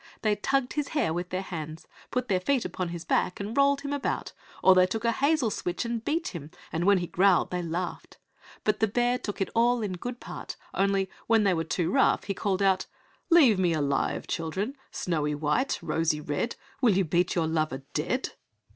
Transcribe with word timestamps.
They 0.23 0.35
tugged 0.35 0.73
his 0.73 0.87
hair 0.97 1.13
with 1.13 1.29
their 1.29 1.43
hands, 1.43 1.87
put 2.09 2.27
their 2.27 2.39
feet 2.39 2.65
upon 2.65 2.89
his 2.89 3.05
back 3.05 3.39
and 3.39 3.55
rolled 3.55 3.81
him 3.81 3.93
about, 3.93 4.33
or 4.63 4.73
they 4.73 4.87
took 4.87 5.05
a 5.05 5.11
hazel 5.11 5.51
switch 5.51 5.85
and 5.85 6.03
beat 6.03 6.29
him, 6.29 6.49
and 6.73 6.85
when 6.85 6.97
he 6.97 7.05
growled 7.05 7.51
they 7.51 7.61
laughed. 7.61 8.17
But 8.63 8.79
the 8.79 8.87
bear 8.87 9.19
took 9.19 9.41
it 9.41 9.51
all 9.53 9.83
in 9.83 9.93
good 9.93 10.19
part, 10.19 10.55
only 10.73 11.07
when 11.27 11.43
they 11.43 11.53
were 11.53 11.63
too 11.63 11.91
rough 11.91 12.23
he 12.23 12.33
called 12.33 12.63
out, 12.63 12.87
"Leave 13.29 13.59
me 13.59 13.73
alive, 13.73 14.25
children, 14.25 14.73
"Snowy 14.89 15.35
white, 15.35 15.77
Rosy 15.83 16.19
red, 16.19 16.55
Will 16.81 16.97
you 16.97 17.05
beat 17.05 17.35
your 17.35 17.45
lover 17.45 17.83
dead?" 17.93 18.29